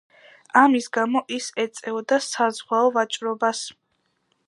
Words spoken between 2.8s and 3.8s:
ვაჭრობას.